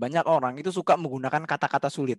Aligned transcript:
banyak 0.00 0.24
orang 0.24 0.56
itu 0.56 0.72
suka 0.72 0.96
menggunakan 0.96 1.44
kata-kata 1.44 1.92
sulit. 1.92 2.16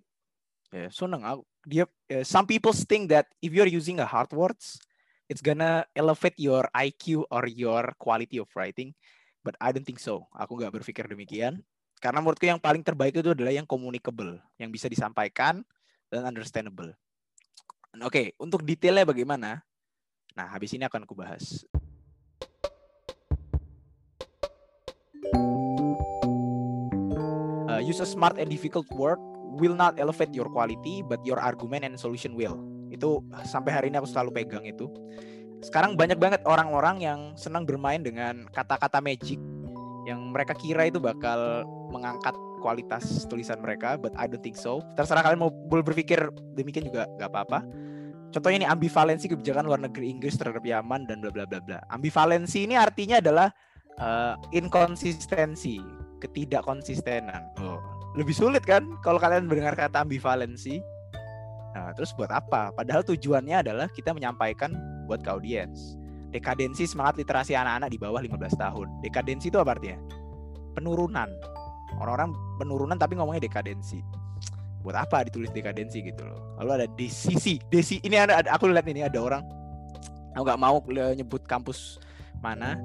Ya, 0.70 0.86
seneng 0.94 1.26
aku. 1.26 1.42
Dia 1.66 1.84
uh, 1.84 2.22
some 2.22 2.46
people 2.46 2.70
think 2.70 3.10
that 3.10 3.26
if 3.42 3.50
you're 3.50 3.68
using 3.68 3.98
a 3.98 4.06
hard 4.06 4.30
words, 4.30 4.78
it's 5.26 5.42
gonna 5.42 5.82
elevate 5.98 6.38
your 6.38 6.70
IQ 6.70 7.26
or 7.28 7.50
your 7.50 7.90
quality 7.98 8.38
of 8.38 8.46
writing. 8.54 8.94
But 9.42 9.58
I 9.58 9.74
don't 9.74 9.82
think 9.82 9.98
so. 9.98 10.30
Aku 10.38 10.54
nggak 10.54 10.70
berpikir 10.70 11.10
demikian. 11.10 11.66
Karena 11.98 12.22
menurutku 12.22 12.46
yang 12.46 12.62
paling 12.62 12.86
terbaik 12.86 13.18
itu 13.18 13.34
adalah 13.34 13.50
yang 13.50 13.66
communicable, 13.66 14.38
yang 14.58 14.70
bisa 14.70 14.86
disampaikan 14.86 15.62
dan 16.10 16.22
understandable. 16.26 16.94
Oke, 18.00 18.08
okay, 18.08 18.26
untuk 18.40 18.64
detailnya 18.64 19.04
bagaimana? 19.04 19.62
Nah, 20.32 20.46
habis 20.48 20.72
ini 20.72 20.88
akan 20.88 21.04
aku 21.04 21.12
bahas. 21.12 21.62
Uh, 27.72 27.80
use 27.80 28.04
a 28.04 28.08
smart 28.08 28.36
and 28.36 28.52
difficult 28.52 28.84
word 28.92 29.16
will 29.56 29.72
not 29.72 29.96
elevate 29.96 30.28
your 30.36 30.44
quality, 30.52 31.00
but 31.00 31.16
your 31.24 31.40
argument 31.40 31.88
and 31.88 31.96
solution 31.96 32.36
will. 32.36 32.60
Itu 32.92 33.24
sampai 33.48 33.72
hari 33.72 33.86
ini 33.88 33.96
aku 33.96 34.08
selalu 34.12 34.44
pegang 34.44 34.68
itu. 34.68 34.92
Sekarang 35.64 35.96
banyak 35.96 36.20
banget 36.20 36.44
orang-orang 36.44 37.00
yang 37.00 37.20
senang 37.32 37.64
bermain 37.64 38.04
dengan 38.04 38.44
kata-kata 38.52 39.00
magic 39.00 39.40
yang 40.04 40.20
mereka 40.34 40.52
kira 40.52 40.92
itu 40.92 41.00
bakal 41.00 41.64
mengangkat 41.88 42.34
kualitas 42.60 43.24
tulisan 43.24 43.62
mereka, 43.64 43.96
but 43.96 44.12
I 44.20 44.28
don't 44.28 44.44
think 44.44 44.60
so. 44.60 44.84
Terserah 44.98 45.24
kalian 45.24 45.40
mau 45.40 45.50
berpikir 45.50 46.28
demikian 46.52 46.92
juga 46.92 47.08
gak 47.16 47.30
apa-apa. 47.32 47.64
Contohnya 48.32 48.64
ini 48.64 48.68
ambivalensi 48.68 49.28
kebijakan 49.28 49.68
luar 49.68 49.80
negeri 49.80 50.08
Inggris 50.08 50.36
terhadap 50.36 50.64
Yaman 50.64 51.04
dan 51.08 51.20
bla 51.20 51.30
bla 51.30 51.44
bla 51.44 51.60
bla. 51.60 51.78
Ambivalensi 51.92 52.64
ini 52.64 52.74
artinya 52.74 53.20
adalah 53.20 53.52
uh, 54.00 54.34
inkonsistensi, 54.56 55.78
ketidakkonsistenan. 56.22 57.42
Oh, 57.58 57.82
lebih 58.14 58.36
sulit 58.36 58.62
kan 58.62 58.86
kalau 59.02 59.18
kalian 59.18 59.50
mendengar 59.50 59.74
kata 59.74 60.06
ambivalensi. 60.06 60.78
Nah, 61.72 61.90
terus 61.96 62.12
buat 62.12 62.28
apa? 62.28 62.70
Padahal 62.76 63.00
tujuannya 63.02 63.64
adalah 63.64 63.88
kita 63.90 64.12
menyampaikan 64.12 64.70
buat 65.08 65.24
ke 65.24 65.30
audiens. 65.32 65.96
Dekadensi 66.28 66.84
semangat 66.84 67.16
literasi 67.20 67.56
anak-anak 67.56 67.88
di 67.92 67.98
bawah 68.00 68.20
15 68.20 68.56
tahun. 68.56 68.88
Dekadensi 69.00 69.48
itu 69.48 69.56
apa 69.56 69.76
artinya? 69.76 69.98
Penurunan. 70.76 71.28
Orang-orang 72.00 72.32
penurunan 72.60 72.96
tapi 72.96 73.16
ngomongnya 73.16 73.44
dekadensi. 73.44 74.00
Buat 74.84 75.08
apa 75.08 75.28
ditulis 75.28 75.52
dekadensi 75.52 76.04
gitu 76.04 76.24
loh. 76.24 76.56
Lalu 76.60 76.70
ada 76.84 76.86
desisi. 76.96 77.56
Desi 77.72 78.00
ini 78.04 78.20
ada, 78.20 78.44
aku 78.52 78.68
lihat 78.68 78.84
ini 78.88 79.04
ada 79.04 79.16
orang 79.20 79.44
aku 80.32 80.42
nggak 80.44 80.60
mau 80.60 80.80
nyebut 81.16 81.44
kampus 81.48 82.00
mana. 82.40 82.76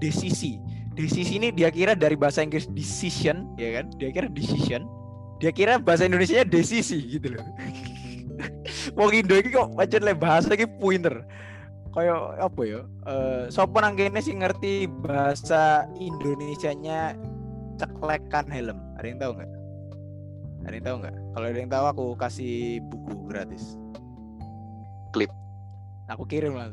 Desisi 0.00 0.56
Decision 0.98 1.46
ini 1.46 1.48
dia 1.54 1.70
kira 1.70 1.94
dari 1.94 2.18
bahasa 2.18 2.42
Inggris 2.42 2.66
decision, 2.74 3.46
ya 3.54 3.78
kan? 3.78 3.94
Dia 4.02 4.10
kira 4.10 4.26
decision. 4.26 4.90
Dia 5.38 5.54
kira 5.54 5.78
bahasa 5.78 6.04
Indonesia 6.04 6.42
desisi 6.42 6.98
gitu 7.16 7.38
loh. 7.38 7.46
Wong 8.98 9.14
Indo 9.14 9.38
iki 9.38 9.54
kok 9.54 9.72
pancen 9.78 10.02
le 10.02 10.12
bahasa 10.12 10.52
iki 10.52 10.66
pointer. 10.66 11.22
Kayak 11.94 12.38
apa 12.38 12.62
ya? 12.62 12.80
Uh, 13.06 13.44
sopo 13.50 13.82
nang 13.82 13.98
kene 13.98 14.18
sih 14.22 14.34
ngerti 14.34 14.86
bahasa 15.02 15.86
Indonesianya 15.98 17.14
ceklekan 17.80 18.46
helm. 18.50 18.78
Ada 19.00 19.06
yang 19.06 19.18
tahu 19.18 19.32
nggak? 19.38 19.50
Ada 20.68 20.74
yang 20.76 20.86
tahu 20.86 20.96
nggak? 21.00 21.14
Kalau 21.32 21.46
ada 21.46 21.58
yang 21.58 21.72
tahu 21.72 21.84
aku 21.88 22.04
kasih 22.20 22.84
buku 22.92 23.14
gratis. 23.26 23.78
Klip. 25.10 25.32
Aku 26.12 26.26
kirim 26.26 26.54
lah. 26.54 26.70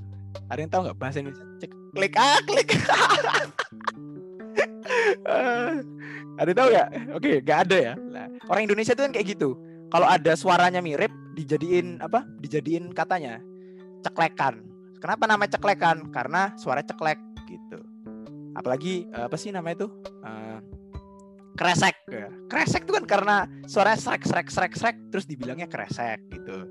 Ada 0.52 0.60
yang 0.66 0.72
tahu 0.74 0.82
nggak 0.90 0.98
bahasa 1.00 1.18
Indonesia? 1.24 1.46
Cek 1.64 1.72
klik 1.98 2.14
ah 2.14 2.38
klik. 2.46 2.70
ada 6.42 6.52
tahu 6.54 6.70
ya? 6.70 6.86
Oke, 7.18 7.42
nggak 7.42 7.60
ada 7.66 7.78
ya. 7.78 7.94
Nah, 7.98 8.30
orang 8.54 8.70
Indonesia 8.70 8.94
itu 8.94 9.02
kan 9.02 9.10
kayak 9.10 9.28
gitu. 9.34 9.58
Kalau 9.90 10.06
ada 10.06 10.38
suaranya 10.38 10.78
mirip, 10.78 11.10
dijadiin 11.34 11.98
apa? 11.98 12.22
Dijadiin 12.38 12.94
katanya 12.94 13.42
ceklekan. 14.06 14.62
Kenapa 15.02 15.26
namanya 15.26 15.58
ceklekan? 15.58 16.14
Karena 16.14 16.54
suara 16.62 16.86
ceklek 16.86 17.18
gitu. 17.50 17.82
Apalagi 18.54 19.10
eh, 19.10 19.26
apa 19.26 19.38
sih 19.38 19.50
namanya 19.50 19.86
itu? 19.86 19.88
Uh, 20.22 20.60
kresek. 21.58 21.98
Ya. 22.10 22.30
Kresek 22.46 22.86
itu 22.86 22.94
kan 22.94 23.06
karena 23.10 23.36
suaranya 23.66 23.98
srek 23.98 24.22
srek 24.26 24.48
srek 24.54 24.74
srek 24.78 24.96
terus 25.10 25.26
dibilangnya 25.26 25.66
kresek 25.66 26.22
gitu. 26.30 26.70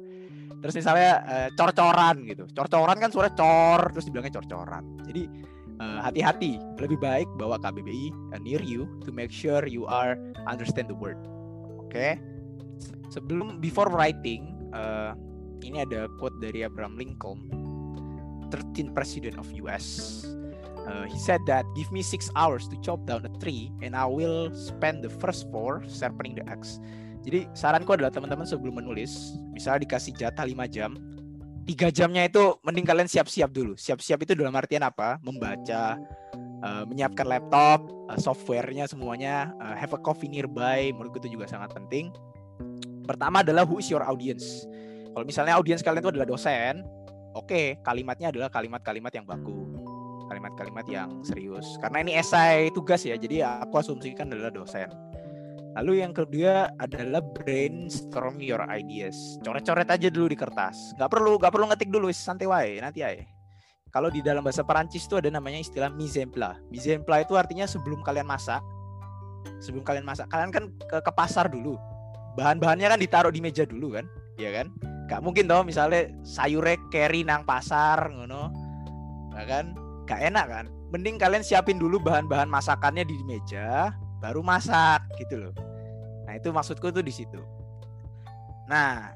Terus 0.61 0.75
misalnya 0.77 1.13
uh, 1.27 1.49
cor-coran 1.55 2.25
gitu. 2.25 2.45
Cor-coran 2.53 2.97
kan 2.99 3.11
suara 3.13 3.31
cor 3.33 3.93
terus 3.93 4.09
dibilangnya 4.09 4.41
cor-coran. 4.41 4.85
Jadi 5.07 5.23
hati 5.77 6.25
hati-hati 6.25 6.53
lebih 6.81 6.99
baik 7.01 7.29
bawa 7.37 7.61
KBBI 7.61 8.09
uh, 8.33 8.41
near 8.41 8.61
you 8.65 8.89
to 9.05 9.13
make 9.13 9.29
sure 9.29 9.65
you 9.69 9.85
are 9.85 10.17
understand 10.49 10.89
the 10.89 10.97
word 10.97 11.21
oke 11.77 11.93
okay? 11.93 12.17
sebelum 13.13 13.61
before 13.61 13.93
writing 13.93 14.57
uh, 14.73 15.13
ini 15.61 15.85
ada 15.85 16.09
quote 16.17 16.37
dari 16.41 16.65
Abraham 16.65 16.97
Lincoln 16.97 17.41
13 18.49 18.97
president 18.97 19.37
of 19.37 19.49
US 19.67 20.25
uh, 20.89 21.05
he 21.05 21.19
said 21.21 21.43
that 21.45 21.67
give 21.77 21.91
me 21.93 22.01
six 22.01 22.33
hours 22.39 22.65
to 22.73 22.77
chop 22.81 23.05
down 23.05 23.25
a 23.29 23.33
tree 23.43 23.69
and 23.85 23.93
I 23.93 24.09
will 24.09 24.49
spend 24.57 25.05
the 25.05 25.13
first 25.21 25.45
four 25.53 25.85
sharpening 25.85 26.41
the 26.41 26.45
axe 26.49 26.81
jadi 27.27 27.51
saranku 27.53 27.91
adalah 27.99 28.15
teman-teman 28.15 28.47
sebelum 28.47 28.79
menulis 28.79 29.35
misalnya 29.51 29.83
dikasih 29.83 30.15
jatah 30.15 30.47
5 30.47 30.55
jam 30.71 30.95
tiga 31.67 31.91
jamnya 31.91 32.31
itu 32.31 32.55
mending 32.63 32.87
kalian 32.87 33.11
siap-siap 33.11 33.51
dulu. 33.51 33.75
Siap-siap 33.75 34.23
itu 34.23 34.33
dalam 34.39 34.55
artian 34.55 34.87
apa? 34.87 35.19
Membaca, 35.21 35.99
uh, 36.63 36.87
menyiapkan 36.87 37.27
laptop, 37.27 37.83
uh, 38.07 38.17
softwarenya 38.17 38.87
semuanya, 38.87 39.51
uh, 39.59 39.75
have 39.75 39.91
a 39.93 40.01
coffee 40.01 40.31
nearby. 40.31 40.95
Menurutku 40.95 41.19
itu 41.27 41.37
juga 41.37 41.51
sangat 41.51 41.75
penting. 41.75 42.15
Pertama 43.05 43.43
adalah 43.43 43.67
who 43.67 43.83
is 43.83 43.91
your 43.91 44.07
audience. 44.07 44.65
Kalau 45.11 45.27
misalnya 45.27 45.59
audiens 45.59 45.83
kalian 45.83 46.07
itu 46.07 46.11
adalah 46.15 46.29
dosen, 46.31 46.87
oke, 47.35 47.51
okay, 47.51 47.67
kalimatnya 47.83 48.31
adalah 48.31 48.47
kalimat-kalimat 48.53 49.11
yang 49.11 49.27
baku, 49.27 49.55
kalimat-kalimat 50.31 50.87
yang 50.87 51.11
serius. 51.27 51.67
Karena 51.83 52.05
ini 52.05 52.13
esai 52.15 52.69
tugas 52.77 53.03
ya, 53.03 53.17
jadi 53.17 53.65
aku 53.65 53.81
asumsikan 53.81 54.29
adalah 54.29 54.53
dosen. 54.53 54.93
Lalu 55.77 56.01
yang 56.01 56.17
kedua 56.17 56.73
adalah 56.81 57.21
brainstorm 57.21 58.41
your 58.41 58.65
ideas. 58.73 59.37
Coret-coret 59.45 59.85
aja 59.85 60.09
dulu 60.09 60.33
di 60.33 60.39
kertas. 60.41 60.97
Gak 60.97 61.13
perlu, 61.13 61.37
gak 61.37 61.53
perlu 61.53 61.69
ngetik 61.69 61.93
dulu, 61.93 62.09
santai 62.09 62.49
wae, 62.49 62.81
nanti 62.81 63.05
aja. 63.05 63.21
Kalau 63.93 64.09
di 64.09 64.25
dalam 64.25 64.41
bahasa 64.41 64.65
Perancis 64.65 65.05
itu 65.05 65.21
ada 65.21 65.29
namanya 65.29 65.61
istilah 65.61 65.93
mise 65.93 66.25
en 66.25 66.33
place. 66.33 66.57
Mise 66.73 66.97
en 66.97 67.05
place 67.05 67.29
itu 67.29 67.37
artinya 67.37 67.69
sebelum 67.69 68.01
kalian 68.01 68.25
masak, 68.25 68.65
sebelum 69.61 69.85
kalian 69.85 70.05
masak, 70.05 70.33
kalian 70.33 70.49
kan 70.49 70.65
ke, 70.89 70.97
ke 71.01 71.13
pasar 71.13 71.49
dulu. 71.53 71.77
Bahan-bahannya 72.41 72.97
kan 72.97 73.01
ditaruh 73.01 73.33
di 73.33 73.41
meja 73.45 73.69
dulu 73.69 73.97
kan, 73.97 74.05
ya 74.41 74.53
kan? 74.53 74.73
Gak 75.13 75.21
mungkin 75.21 75.45
tau 75.45 75.61
misalnya 75.61 76.09
sayure 76.25 76.77
carry 76.89 77.21
nang 77.21 77.45
pasar, 77.45 78.09
ngono, 78.13 78.53
ya 79.33 79.45
kan? 79.45 79.77
Gak 80.09 80.25
enak 80.25 80.47
kan? 80.49 80.65
Mending 80.93 81.17
kalian 81.17 81.45
siapin 81.45 81.81
dulu 81.81 82.01
bahan-bahan 82.01 82.49
masakannya 82.49 83.09
di 83.09 83.17
meja, 83.25 83.97
baru 84.27 84.43
masak 84.43 85.07
gitu 85.23 85.39
loh. 85.39 85.55
Nah 86.27 86.35
itu 86.35 86.51
maksudku 86.51 86.91
tuh 86.91 87.07
di 87.07 87.15
situ. 87.15 87.39
Nah 88.67 89.15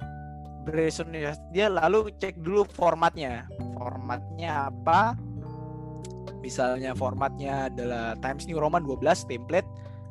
dia 1.50 1.66
lalu 1.66 2.14
cek 2.22 2.38
dulu 2.38 2.62
formatnya. 2.70 3.50
Formatnya 3.74 4.70
apa? 4.70 5.18
Misalnya 6.38 6.94
formatnya 6.94 7.66
adalah 7.66 8.14
Times 8.22 8.46
New 8.46 8.62
Roman 8.62 8.86
12 8.86 9.26
template. 9.26 9.66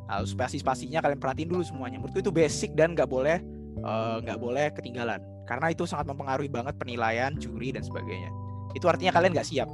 Lalu 0.10 0.26
spasi-spasinya 0.26 1.00
kalian 1.00 1.22
perhatiin 1.22 1.48
dulu 1.48 1.64
semuanya. 1.64 2.02
Menurutku 2.02 2.20
itu 2.20 2.34
basic 2.34 2.76
dan 2.76 2.98
nggak 2.98 3.08
boleh 3.08 3.40
eh, 3.80 4.16
nggak 4.26 4.38
uh, 4.38 4.42
boleh 4.42 4.68
ketinggalan. 4.76 5.22
Karena 5.48 5.72
itu 5.72 5.88
sangat 5.88 6.12
mempengaruhi 6.12 6.52
banget 6.52 6.76
penilaian 6.76 7.32
juri 7.40 7.72
dan 7.72 7.86
sebagainya. 7.86 8.30
Itu 8.76 8.86
artinya 8.92 9.16
kalian 9.16 9.34
nggak 9.34 9.48
siap. 9.48 9.70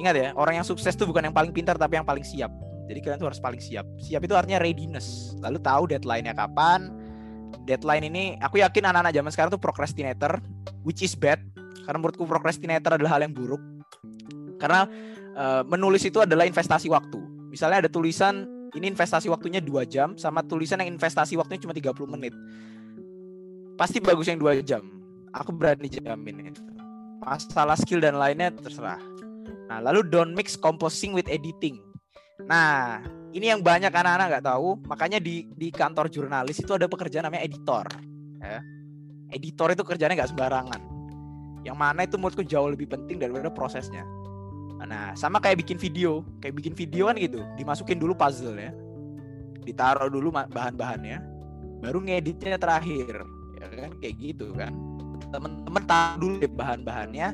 Ingat 0.00 0.14
ya, 0.16 0.28
orang 0.36 0.60
yang 0.60 0.66
sukses 0.66 0.96
tuh 0.96 1.04
bukan 1.04 1.28
yang 1.28 1.36
paling 1.36 1.52
pintar 1.52 1.76
tapi 1.76 2.00
yang 2.00 2.08
paling 2.08 2.24
siap. 2.24 2.48
Jadi 2.90 2.98
kalian 2.98 3.18
tuh 3.22 3.28
harus 3.30 3.40
paling 3.42 3.62
siap. 3.62 3.86
Siap 4.02 4.22
itu 4.26 4.34
artinya 4.34 4.58
readiness. 4.58 5.36
Lalu 5.38 5.58
tahu 5.62 5.82
deadline-nya 5.90 6.34
kapan. 6.34 6.90
Deadline 7.62 8.10
ini 8.10 8.24
aku 8.42 8.58
yakin 8.58 8.90
anak-anak 8.90 9.12
zaman 9.14 9.30
sekarang 9.30 9.50
tuh 9.54 9.62
procrastinator, 9.62 10.42
which 10.82 11.04
is 11.04 11.14
bad. 11.14 11.38
Karena 11.86 11.98
menurutku 11.98 12.26
procrastinator 12.26 12.98
adalah 12.98 13.18
hal 13.18 13.22
yang 13.22 13.34
buruk. 13.34 13.62
Karena 14.58 14.86
uh, 15.34 15.62
menulis 15.66 16.02
itu 16.02 16.22
adalah 16.22 16.46
investasi 16.46 16.90
waktu. 16.90 17.18
Misalnya 17.50 17.86
ada 17.86 17.90
tulisan 17.90 18.46
ini 18.72 18.88
investasi 18.88 19.28
waktunya 19.28 19.60
2 19.60 19.84
jam 19.84 20.16
sama 20.16 20.40
tulisan 20.40 20.80
yang 20.80 20.96
investasi 20.96 21.36
waktunya 21.36 21.60
cuma 21.60 21.76
30 21.76 22.14
menit. 22.18 22.34
Pasti 23.76 24.00
bagus 24.02 24.26
yang 24.26 24.40
2 24.40 24.64
jam. 24.64 24.82
Aku 25.32 25.54
berani 25.54 25.86
jamin 25.88 26.50
itu. 26.50 26.62
Masalah 27.22 27.78
skill 27.78 28.02
dan 28.02 28.18
lainnya 28.18 28.50
terserah. 28.50 28.98
Nah, 29.70 29.78
lalu 29.80 30.02
don't 30.02 30.34
mix 30.34 30.58
composing 30.58 31.14
with 31.14 31.28
editing 31.30 31.78
Nah, 32.46 33.02
ini 33.32 33.48
yang 33.48 33.64
banyak 33.64 33.90
anak-anak 33.90 34.26
nggak 34.38 34.46
tahu, 34.46 34.76
makanya 34.86 35.18
di 35.22 35.48
di 35.56 35.68
kantor 35.72 36.10
jurnalis 36.12 36.60
itu 36.60 36.72
ada 36.74 36.90
pekerjaan 36.90 37.26
namanya 37.26 37.46
editor. 37.46 37.86
Ya. 38.42 38.60
Editor 39.32 39.72
itu 39.72 39.82
kerjanya 39.86 40.18
nggak 40.22 40.32
sembarangan. 40.36 40.80
Yang 41.62 41.76
mana 41.78 42.00
itu 42.04 42.18
menurutku 42.18 42.44
jauh 42.44 42.68
lebih 42.68 42.90
penting 42.90 43.22
daripada 43.22 43.48
prosesnya. 43.48 44.02
Nah, 44.82 45.14
sama 45.14 45.38
kayak 45.38 45.62
bikin 45.62 45.78
video, 45.78 46.26
kayak 46.42 46.58
bikin 46.58 46.74
video 46.74 47.06
kan 47.06 47.14
gitu, 47.14 47.38
dimasukin 47.54 48.02
dulu 48.02 48.18
puzzle 48.18 48.58
ya. 48.58 48.74
ditaruh 49.62 50.10
dulu 50.10 50.34
bahan-bahannya, 50.34 51.22
baru 51.78 52.02
ngeditnya 52.02 52.58
terakhir, 52.58 53.22
ya 53.62 53.66
kan 53.70 53.90
kayak 54.02 54.14
gitu 54.18 54.50
kan. 54.58 54.74
Teman-teman 55.30 55.82
taruh 55.86 56.18
dulu 56.18 56.34
deh 56.42 56.50
bahan-bahannya, 56.50 57.28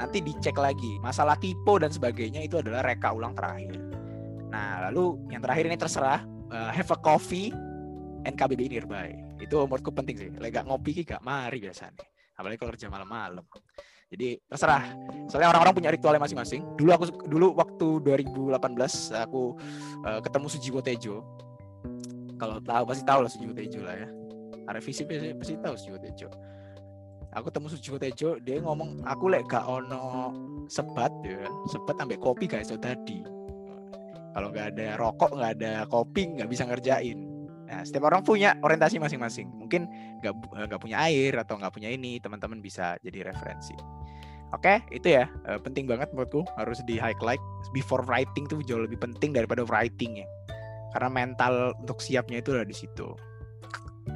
nanti 0.00 0.24
dicek 0.24 0.56
lagi. 0.56 0.96
Masalah 1.04 1.36
typo 1.36 1.76
dan 1.76 1.92
sebagainya 1.92 2.40
itu 2.40 2.56
adalah 2.56 2.80
reka 2.80 3.12
ulang 3.12 3.36
terakhir. 3.36 3.83
Nah, 4.54 4.86
lalu 4.86 5.18
yang 5.34 5.42
terakhir 5.42 5.66
ini 5.66 5.74
terserah 5.74 6.22
uh, 6.54 6.70
have 6.70 6.86
a 6.94 6.98
coffee 7.02 7.50
and 8.22 8.38
KBBI 8.38 8.70
nearby. 8.70 9.10
Itu 9.42 9.66
menurutku 9.66 9.90
penting 9.90 10.14
sih. 10.14 10.30
Lega 10.38 10.62
ngopi 10.62 11.02
gak 11.02 11.26
mari 11.26 11.58
biasanya. 11.58 12.06
Apalagi 12.38 12.62
kalau 12.62 12.70
kerja 12.70 12.86
malam-malam. 12.86 13.42
Jadi 14.14 14.38
terserah. 14.46 14.94
Soalnya 15.26 15.50
orang-orang 15.50 15.74
punya 15.74 15.90
ritualnya 15.90 16.22
masing-masing. 16.22 16.62
Dulu 16.78 16.90
aku 16.94 17.04
dulu 17.26 17.46
waktu 17.58 17.86
2018 18.06 19.26
aku 19.26 19.58
uh, 20.06 20.20
ketemu 20.22 20.46
Sujiwo 20.46 20.78
Tejo. 20.78 21.16
Kalau 22.38 22.62
tahu 22.62 22.84
pasti 22.86 23.02
tahu 23.02 23.20
lah 23.26 23.30
Sujiwo 23.34 23.52
Tejo 23.58 23.82
lah 23.82 23.98
ya. 23.98 24.08
Revisi 24.70 25.02
pasti, 25.02 25.34
pasti 25.34 25.54
tahu 25.58 25.74
Sujiwo 25.74 25.98
Tejo. 25.98 26.30
Aku 27.34 27.50
temu 27.50 27.66
Sujiwo 27.66 27.98
Tejo, 27.98 28.38
dia 28.38 28.62
ngomong 28.62 29.02
aku 29.02 29.26
lek 29.26 29.50
gak 29.50 29.66
ono 29.66 30.30
sebat 30.70 31.10
ya. 31.26 31.42
Sebat 31.66 31.98
ambek 31.98 32.22
kopi 32.22 32.46
guys 32.46 32.70
so 32.70 32.78
tadi. 32.78 33.43
Kalau 34.34 34.50
nggak 34.50 34.66
ada 34.74 34.98
rokok, 34.98 35.30
nggak 35.38 35.52
ada 35.62 35.72
kopi, 35.86 36.34
nggak 36.34 36.50
bisa 36.50 36.66
ngerjain. 36.66 37.18
Nah, 37.64 37.80
setiap 37.86 38.10
orang 38.10 38.26
punya 38.26 38.58
orientasi 38.60 38.98
masing-masing. 38.98 39.48
Mungkin 39.54 39.86
nggak 40.20 40.34
nggak 40.68 40.80
punya 40.82 41.06
air 41.06 41.38
atau 41.38 41.54
nggak 41.56 41.72
punya 41.72 41.88
ini, 41.88 42.18
teman-teman 42.18 42.58
bisa 42.58 42.98
jadi 43.00 43.30
referensi. 43.30 43.74
Oke, 44.54 44.82
itu 44.94 45.10
ya 45.10 45.26
uh, 45.50 45.58
penting 45.58 45.90
banget 45.90 46.14
menurutku 46.14 46.46
harus 46.54 46.78
di 46.86 46.94
highlight 46.94 47.42
before 47.74 48.06
writing 48.06 48.46
tuh 48.46 48.62
jauh 48.62 48.86
lebih 48.86 49.02
penting 49.02 49.34
daripada 49.34 49.66
writing 49.66 50.22
ya. 50.22 50.28
Karena 50.94 51.10
mental 51.10 51.74
untuk 51.82 51.98
siapnya 51.98 52.38
itu 52.38 52.54
ada 52.54 52.62
di 52.62 52.76
situ. 52.76 53.18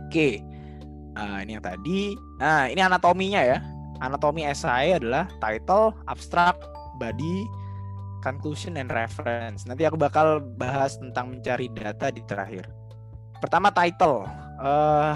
Oke, 0.07 0.39
uh, 1.19 1.39
ini 1.43 1.59
yang 1.59 1.65
tadi. 1.65 2.15
Nah, 2.39 2.71
ini 2.71 2.79
anatominya 2.79 3.43
ya. 3.43 3.59
Anatomi 3.99 4.47
esai 4.47 4.95
adalah 4.95 5.27
title, 5.43 5.91
abstract, 6.07 6.63
body, 7.03 7.43
conclusion, 8.21 8.77
and 8.81 8.91
reference. 8.91 9.65
Nanti 9.65 9.87
aku 9.87 9.97
bakal 9.97 10.43
bahas 10.43 10.99
tentang 10.99 11.33
mencari 11.33 11.71
data 11.73 12.11
di 12.13 12.23
terakhir. 12.27 12.67
Pertama 13.39 13.71
title. 13.71 14.27
Uh, 14.59 15.15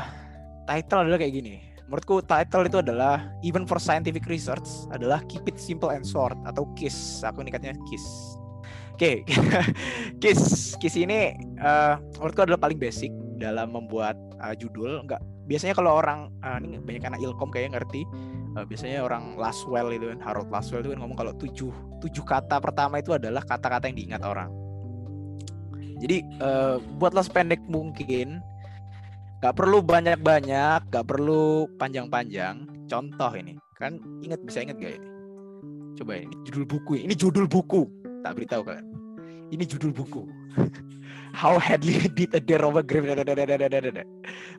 title 0.67 1.03
adalah 1.03 1.19
kayak 1.19 1.35
gini 1.35 1.73
menurutku 1.93 2.25
title 2.25 2.65
itu 2.65 2.79
adalah 2.81 3.29
even 3.45 3.69
for 3.69 3.77
scientific 3.77 4.25
research 4.25 4.65
adalah 4.97 5.21
keep 5.29 5.45
it 5.45 5.61
simple 5.61 5.93
and 5.93 6.09
short 6.09 6.33
atau 6.49 6.65
KISS 6.73 7.21
aku 7.29 7.45
nikatnya 7.45 7.77
KISS 7.85 8.07
oke 8.97 8.97
okay. 8.97 9.17
KISS 10.25 10.81
KISS 10.81 11.05
ini 11.05 11.37
uh, 11.61 12.01
menurutku 12.17 12.49
adalah 12.49 12.65
paling 12.65 12.81
basic 12.81 13.13
dalam 13.37 13.77
membuat 13.77 14.17
uh, 14.41 14.57
judul 14.57 15.05
enggak 15.05 15.21
biasanya 15.45 15.77
kalau 15.77 16.01
orang 16.01 16.33
uh, 16.41 16.57
ini 16.65 16.81
banyak 16.81 17.13
anak 17.13 17.21
ilkom 17.21 17.53
kayak 17.53 17.77
ngerti 17.77 18.09
uh, 18.57 18.65
biasanya 18.65 19.05
orang 19.05 19.37
Laswell 19.39 19.93
itu 19.95 20.11
kan 20.13 20.21
Harold 20.23 20.51
Laswell 20.51 20.85
itu 20.85 20.91
kan 20.97 21.01
ngomong 21.05 21.19
kalau 21.19 21.33
tujuh 21.37 21.73
tujuh 22.03 22.25
kata 22.25 22.59
pertama 22.59 22.99
itu 22.99 23.15
adalah 23.15 23.43
kata-kata 23.45 23.89
yang 23.91 23.97
diingat 23.97 24.23
orang 24.25 24.51
jadi 26.03 26.25
uh, 26.43 26.77
buatlah 26.99 27.23
sependek 27.23 27.63
mungkin 27.71 28.43
Gak 29.43 29.59
perlu 29.59 29.83
banyak-banyak, 29.83 30.87
gak 30.87 31.07
perlu 31.11 31.67
panjang-panjang. 31.75 32.63
Contoh 32.87 33.35
ini, 33.35 33.59
kan 33.75 33.99
ingat 34.23 34.39
bisa 34.47 34.63
ingat 34.63 34.79
gak 34.79 35.03
ini? 35.03 35.09
Coba 35.99 36.23
ini 36.23 36.31
judul 36.47 36.63
buku, 36.63 37.03
ini 37.03 37.11
judul 37.11 37.51
buku. 37.51 37.91
Tak 38.23 38.39
beritahu 38.39 38.63
kalian. 38.63 38.87
Ini 39.51 39.67
judul 39.67 39.91
buku. 39.91 40.31
How 41.43 41.59
Hadley 41.59 42.07
Did 42.15 42.39
a 42.39 42.41
Dare 42.41 42.63
Over 42.63 42.87
Grave 42.87 43.19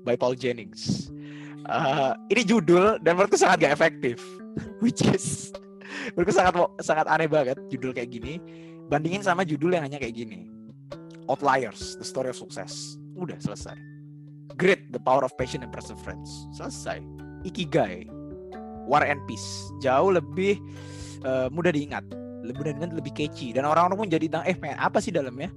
by 0.03 0.19
Paul 0.19 0.35
Jennings. 0.35 1.07
Uh, 1.63 2.11
ini 2.27 2.43
judul 2.43 2.99
dan 2.99 3.15
menurutku 3.15 3.39
sangat 3.39 3.67
gak 3.67 3.73
efektif. 3.79 4.19
Which 4.83 5.01
is 5.03 5.55
menurutku 6.13 6.35
sangat 6.35 6.53
sangat 6.83 7.05
aneh 7.07 7.29
banget 7.29 7.57
judul 7.71 7.95
kayak 7.95 8.11
gini. 8.11 8.37
Bandingin 8.91 9.23
sama 9.23 9.47
judul 9.47 9.73
yang 9.73 9.87
hanya 9.87 9.97
kayak 9.97 10.15
gini. 10.15 10.51
Outliers, 11.31 11.95
The 11.95 12.05
Story 12.05 12.35
of 12.35 12.37
Success. 12.37 12.99
Udah 13.15 13.39
selesai 13.39 13.93
Great, 14.57 14.91
The 14.93 15.01
Power 15.01 15.25
of 15.25 15.33
Passion 15.39 15.65
and 15.65 15.71
Perseverance. 15.73 16.29
Selesai. 16.53 17.01
Ikigai, 17.43 18.05
War 18.85 19.03
and 19.03 19.19
Peace. 19.25 19.47
Jauh 19.81 20.13
lebih 20.13 20.61
uh, 21.25 21.49
mudah 21.49 21.73
diingat, 21.73 22.05
lebih 22.45 22.69
diingat, 22.69 22.91
lebih 22.93 23.11
catchy. 23.15 23.51
Dan 23.51 23.65
orang-orang 23.65 23.97
pun 23.97 24.09
jadi 24.11 24.25
tang, 24.29 24.43
eh 24.45 24.55
apa 24.77 25.01
sih 25.01 25.09
dalamnya? 25.09 25.49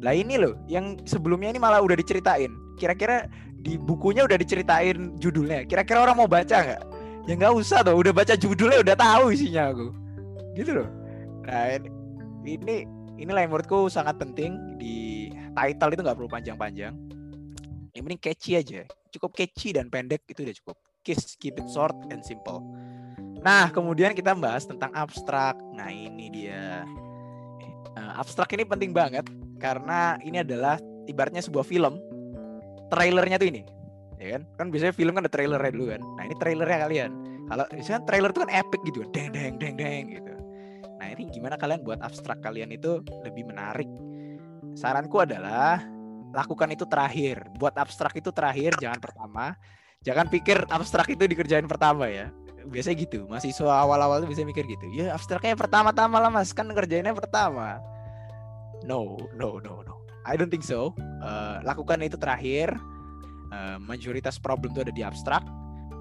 Lah 0.00 0.14
ini 0.14 0.38
loh, 0.38 0.54
yang 0.70 0.96
sebelumnya 1.04 1.52
ini 1.52 1.60
malah 1.60 1.82
udah 1.82 1.98
diceritain. 1.98 2.50
Kira-kira 2.78 3.26
di 3.58 3.74
bukunya 3.76 4.24
udah 4.24 4.38
diceritain 4.38 5.18
judulnya. 5.18 5.66
Kira-kira 5.66 6.06
orang 6.06 6.16
mau 6.18 6.30
baca 6.30 6.56
nggak? 6.56 6.82
Ya 7.28 7.32
nggak 7.36 7.54
usah 7.54 7.84
tuh, 7.84 7.98
udah 7.98 8.12
baca 8.14 8.34
judulnya 8.38 8.80
udah 8.80 8.96
tahu 8.96 9.36
isinya 9.36 9.74
aku. 9.74 9.92
Gitu 10.56 10.70
loh. 10.80 10.88
Nah 11.44 11.76
ini 12.46 12.88
inilah 13.18 13.44
yang 13.44 13.50
menurutku 13.52 13.90
sangat 13.90 14.16
penting 14.16 14.78
di 14.78 15.28
title 15.52 15.92
itu 15.92 16.00
nggak 16.06 16.16
perlu 16.16 16.30
panjang-panjang 16.30 16.94
yang 17.98 18.02
penting 18.06 18.22
catchy 18.22 18.54
aja 18.54 18.86
cukup 19.10 19.34
catchy 19.34 19.74
dan 19.74 19.90
pendek 19.90 20.22
itu 20.30 20.46
udah 20.46 20.56
cukup 20.62 20.76
kiss 21.02 21.34
keep 21.34 21.58
it 21.58 21.66
short 21.66 21.94
and 22.14 22.22
simple 22.22 22.62
nah 23.42 23.66
kemudian 23.74 24.14
kita 24.14 24.38
bahas 24.38 24.70
tentang 24.70 24.94
abstrak 24.94 25.58
nah 25.74 25.90
ini 25.90 26.30
dia 26.30 26.86
uh, 27.98 28.12
abstrak 28.22 28.54
ini 28.54 28.62
penting 28.62 28.94
banget 28.94 29.26
karena 29.58 30.14
ini 30.22 30.46
adalah 30.46 30.78
ibaratnya 31.10 31.42
sebuah 31.42 31.66
film 31.66 31.98
trailernya 32.90 33.36
tuh 33.40 33.48
ini 33.48 33.62
ya 34.18 34.38
kan 34.38 34.42
kan 34.58 34.66
biasanya 34.74 34.94
film 34.96 35.12
kan 35.14 35.22
ada 35.24 35.32
trailernya 35.32 35.70
dulu 35.72 35.86
kan 35.94 36.00
nah 36.18 36.22
ini 36.26 36.34
trailernya 36.36 36.78
kalian 36.84 37.10
kalau 37.48 37.64
misalnya 37.72 38.02
trailer 38.04 38.30
itu 38.34 38.40
kan 38.44 38.50
epic 38.52 38.80
gitu 38.88 38.98
kan 39.04 39.10
deng 39.14 39.30
deng 39.32 39.54
deng 39.56 39.74
deng 39.78 40.04
gitu 40.10 40.32
nah 40.98 41.06
ini 41.06 41.22
gimana 41.30 41.54
kalian 41.54 41.80
buat 41.86 42.02
abstrak 42.02 42.42
kalian 42.42 42.74
itu 42.74 42.98
lebih 43.22 43.46
menarik 43.46 43.86
saranku 44.74 45.22
adalah 45.22 45.82
lakukan 46.32 46.68
itu 46.72 46.84
terakhir. 46.84 47.44
Buat 47.56 47.76
abstrak 47.80 48.16
itu 48.18 48.30
terakhir, 48.32 48.76
jangan 48.80 49.00
pertama. 49.00 49.56
Jangan 50.04 50.26
pikir 50.30 50.62
abstrak 50.70 51.10
itu 51.10 51.24
dikerjain 51.26 51.66
pertama 51.66 52.06
ya. 52.06 52.30
Biasanya 52.68 52.96
gitu, 53.00 53.24
mahasiswa 53.26 53.72
awal-awal 53.72 54.20
tuh 54.22 54.30
bisa 54.30 54.44
mikir 54.44 54.68
gitu. 54.68 54.86
Ya 54.92 55.16
abstraknya 55.16 55.56
pertama-tama 55.56 56.20
lah 56.20 56.30
mas, 56.30 56.52
kan 56.52 56.68
ngerjainnya 56.68 57.16
pertama. 57.16 57.80
No, 58.84 59.16
no, 59.34 59.58
no, 59.58 59.82
no. 59.82 59.97
I 60.28 60.36
don't 60.36 60.52
think 60.52 60.64
so. 60.64 60.92
Uh, 61.24 61.64
lakukan 61.64 62.04
itu 62.04 62.20
terakhir. 62.20 62.76
Uh, 63.48 63.80
majoritas 63.80 64.36
problem 64.36 64.76
itu 64.76 64.84
ada 64.84 64.92
di 64.92 65.00
abstrak. 65.00 65.40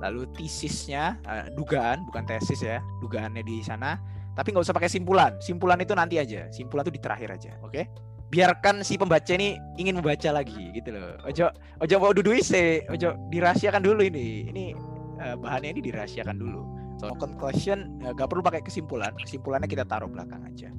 Lalu 0.03 0.27
tesisnya, 0.35 1.15
uh, 1.25 1.47
dugaan, 1.55 2.03
bukan 2.11 2.27
tesis 2.27 2.59
ya, 2.59 2.83
dugaannya 2.99 3.41
di 3.41 3.63
sana. 3.63 3.95
Tapi 4.35 4.53
nggak 4.53 4.67
usah 4.67 4.75
pakai 4.75 4.91
simpulan. 4.91 5.39
Simpulan 5.39 5.79
itu 5.79 5.95
nanti 5.95 6.19
aja. 6.19 6.45
Simpulan 6.51 6.85
itu 6.85 6.99
di 6.99 7.01
terakhir 7.01 7.33
aja, 7.33 7.55
oke? 7.63 7.71
Okay? 7.71 7.85
biarkan 8.27 8.83
si 8.83 8.99
pembaca 8.99 9.31
ini 9.31 9.55
ingin 9.79 9.99
membaca 9.99 10.29
lagi 10.35 10.75
gitu 10.75 10.91
loh. 10.91 11.15
Ojo 11.23 11.47
ojo 11.79 11.95
mau 11.99 12.11
duduk 12.11 12.35
ise, 12.35 12.83
ojo 12.91 13.15
dirahasiakan 13.31 13.79
dulu 13.79 14.03
ini. 14.03 14.51
Ini 14.51 14.63
uh, 15.23 15.35
bahannya 15.39 15.79
ini 15.79 15.81
dirahasiakan 15.87 16.35
dulu. 16.35 16.61
So 16.99 17.13
conclusion 17.15 18.01
uh, 18.03 18.11
gak 18.11 18.27
perlu 18.27 18.43
pakai 18.43 18.61
kesimpulan. 18.65 19.15
Kesimpulannya 19.15 19.69
kita 19.69 19.87
taruh 19.87 20.11
belakang 20.11 20.43
aja. 20.43 20.69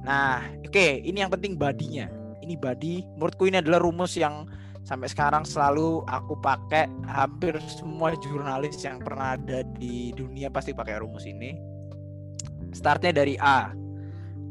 Nah, 0.00 0.40
oke, 0.64 0.72
okay, 0.72 1.02
ini 1.04 1.20
yang 1.20 1.32
penting 1.32 1.58
badinya. 1.58 2.08
Body, 2.56 3.04
menurutku 3.18 3.46
ini 3.50 3.60
adalah 3.60 3.82
rumus 3.82 4.16
yang 4.16 4.48
sampai 4.82 5.10
sekarang 5.12 5.44
selalu 5.44 6.02
aku 6.08 6.38
pakai 6.40 6.88
hampir 7.06 7.58
semua 7.68 8.16
jurnalis 8.18 8.80
yang 8.80 8.98
pernah 9.02 9.36
ada 9.36 9.62
di 9.76 10.10
dunia 10.16 10.48
pasti 10.48 10.72
pakai 10.72 11.02
rumus 11.02 11.28
ini. 11.28 11.54
Startnya 12.72 13.10
dari 13.12 13.34
A, 13.38 13.74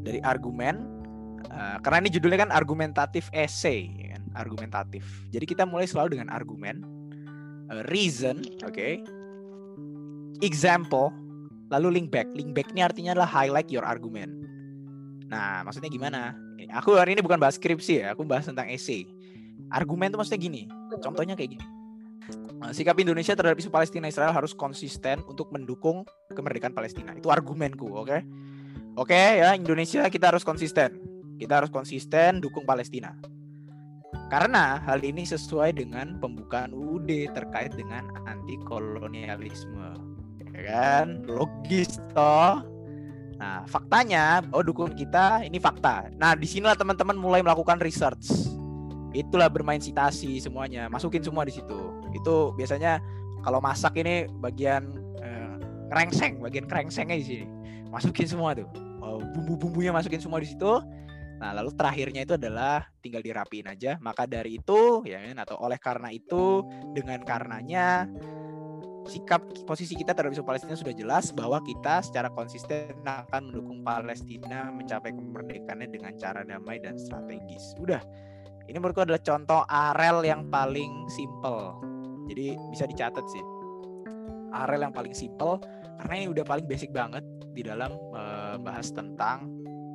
dari 0.04 0.20
argumen, 0.20 0.90
Uh, 1.50 1.82
karena 1.82 2.06
ini 2.06 2.10
judulnya 2.14 2.46
kan 2.46 2.52
argumentatif 2.54 3.26
essay, 3.34 3.90
ya 3.98 4.14
kan? 4.14 4.22
argumentatif. 4.38 5.02
Jadi 5.34 5.44
kita 5.50 5.66
mulai 5.66 5.90
selalu 5.90 6.14
dengan 6.14 6.30
argumen, 6.30 6.86
uh, 7.74 7.82
reason, 7.90 8.38
oke, 8.62 8.70
okay? 8.70 9.02
example, 10.46 11.10
lalu 11.74 11.98
link 11.98 12.08
back. 12.14 12.30
Link 12.38 12.54
back 12.54 12.70
ini 12.70 12.86
artinya 12.86 13.18
adalah 13.18 13.30
highlight 13.30 13.66
your 13.66 13.82
argument. 13.82 14.30
Nah, 15.26 15.66
maksudnya 15.66 15.90
gimana? 15.90 16.34
Aku 16.68 16.98
hari 17.00 17.16
ini 17.16 17.24
bukan 17.24 17.40
bahas 17.40 17.56
skripsi 17.56 18.04
ya, 18.04 18.06
aku 18.12 18.28
bahas 18.28 18.44
tentang 18.44 18.68
essay. 18.68 19.08
Argumen 19.72 20.12
itu 20.12 20.18
maksudnya 20.18 20.40
gini, 20.42 20.62
contohnya 21.00 21.38
kayak 21.38 21.56
gini. 21.56 21.64
Eh, 22.66 22.72
sikap 22.76 22.98
Indonesia 23.00 23.32
terhadap 23.32 23.56
isu 23.56 23.72
Palestina 23.72 24.10
Israel 24.10 24.34
harus 24.34 24.52
konsisten 24.52 25.24
untuk 25.24 25.48
mendukung 25.54 26.04
kemerdekaan 26.34 26.76
Palestina. 26.76 27.16
Itu 27.16 27.32
argumenku, 27.32 27.88
oke? 27.88 28.04
Okay? 28.04 28.20
Oke 28.98 29.14
okay, 29.14 29.28
ya, 29.40 29.54
Indonesia 29.54 30.04
kita 30.10 30.34
harus 30.34 30.42
konsisten 30.42 31.10
kita 31.40 31.64
harus 31.64 31.72
konsisten 31.72 32.44
dukung 32.44 32.68
Palestina. 32.68 33.16
Karena 34.28 34.78
hal 34.84 35.00
ini 35.02 35.24
sesuai 35.24 35.80
dengan 35.80 36.20
pembukaan 36.20 36.70
UUD 36.70 37.32
terkait 37.34 37.72
dengan 37.74 38.06
anti 38.28 38.60
kolonialisme. 38.68 39.96
Ya 40.54 40.60
kan? 40.70 41.24
Logis 41.24 41.98
toh. 42.12 42.62
Nah, 43.40 43.64
faktanya 43.64 44.44
oh 44.52 44.60
dukung 44.60 44.92
kita 44.92 45.48
ini 45.48 45.56
fakta. 45.56 46.12
Nah, 46.20 46.36
di 46.36 46.44
sinilah 46.44 46.76
teman-teman 46.76 47.16
mulai 47.16 47.40
melakukan 47.40 47.80
research. 47.80 48.28
itulah 49.10 49.50
bermain 49.50 49.82
sitasi 49.82 50.38
semuanya. 50.38 50.86
Masukin 50.86 51.18
semua 51.18 51.42
di 51.42 51.50
situ. 51.50 51.80
Itu 52.14 52.54
biasanya 52.54 53.02
kalau 53.42 53.58
masak 53.58 53.98
ini 53.98 54.30
bagian 54.38 54.86
eh, 55.18 55.58
kerengseng 55.90 56.38
bagian 56.38 56.70
kerengsengnya 56.70 57.18
di 57.18 57.26
sini. 57.26 57.46
Masukin 57.90 58.30
semua 58.30 58.54
tuh. 58.54 58.70
Bumbu-bumbunya 59.34 59.90
masukin 59.90 60.22
semua 60.22 60.38
di 60.38 60.54
situ. 60.54 60.78
Nah 61.42 61.50
lalu 61.56 61.74
terakhirnya 61.74 62.22
itu 62.22 62.38
adalah 62.38 62.86
tinggal 63.02 63.18
dirapiin 63.18 63.66
aja. 63.66 63.98
Maka 63.98 64.30
dari 64.30 64.62
itu 64.62 65.02
ya 65.02 65.18
kan 65.26 65.42
atau 65.42 65.58
oleh 65.58 65.80
karena 65.82 66.14
itu 66.14 66.62
dengan 66.94 67.18
karenanya 67.26 68.06
sikap 69.08 69.40
posisi 69.64 69.96
kita 69.96 70.12
terhadap 70.12 70.36
isu 70.36 70.44
Palestina 70.44 70.76
sudah 70.76 70.92
jelas 70.92 71.32
bahwa 71.32 71.62
kita 71.64 72.04
secara 72.04 72.28
konsisten 72.32 72.92
akan 73.04 73.52
mendukung 73.52 73.80
Palestina 73.80 74.68
mencapai 74.68 75.14
kemerdekaannya 75.14 75.88
dengan 75.88 76.12
cara 76.20 76.44
damai 76.44 76.82
dan 76.82 77.00
strategis. 77.00 77.72
Udah, 77.80 78.02
ini 78.68 78.76
menurutku 78.76 79.02
adalah 79.02 79.22
contoh 79.22 79.64
arel 79.66 80.22
yang 80.26 80.46
paling 80.52 81.08
simple. 81.08 81.78
Jadi 82.28 82.54
bisa 82.70 82.84
dicatat 82.86 83.24
sih. 83.26 83.44
Arel 84.50 84.82
yang 84.82 84.94
paling 84.94 85.14
simple 85.14 85.62
karena 86.02 86.14
ini 86.20 86.26
udah 86.30 86.44
paling 86.46 86.66
basic 86.66 86.90
banget 86.90 87.22
di 87.54 87.62
dalam 87.66 87.92
uh, 88.14 88.58
bahas 88.58 88.90
tentang 88.90 89.46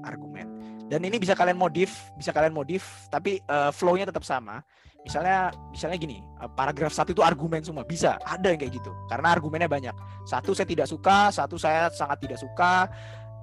argumen. 0.04 0.48
Dan 0.86 1.02
ini 1.02 1.18
bisa 1.18 1.34
kalian 1.34 1.58
modif, 1.58 2.14
bisa 2.14 2.30
kalian 2.30 2.54
modif, 2.54 2.86
tapi 3.10 3.42
uh, 3.50 3.74
flow-nya 3.74 4.06
tetap 4.06 4.22
sama 4.22 4.62
misalnya 5.06 5.54
misalnya 5.70 5.98
gini 6.02 6.18
eh, 6.20 6.50
paragraf 6.58 6.90
satu 6.90 7.14
itu 7.14 7.22
argumen 7.22 7.62
semua 7.62 7.86
bisa 7.86 8.18
ada 8.26 8.50
yang 8.50 8.58
kayak 8.58 8.82
gitu 8.82 8.92
karena 9.08 9.38
argumennya 9.38 9.70
banyak. 9.70 9.96
Satu 10.26 10.58
saya 10.58 10.66
tidak 10.66 10.90
suka 10.90 11.30
satu 11.30 11.56
saya 11.62 11.94
sangat 11.94 12.26
tidak 12.26 12.42
suka 12.42 12.90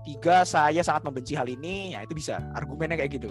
tiga 0.02 0.42
saya 0.42 0.82
sangat 0.82 1.06
membenci 1.06 1.38
hal 1.38 1.46
ini 1.46 1.94
ya 1.94 2.02
itu 2.02 2.18
bisa 2.18 2.42
argumennya 2.58 2.98
kayak 2.98 3.22
gitu. 3.22 3.30